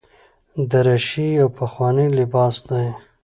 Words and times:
دریشي 0.71 1.27
یو 1.39 1.47
پخوانی 1.57 2.07
لباس 2.17 2.55
دی. 2.67 2.87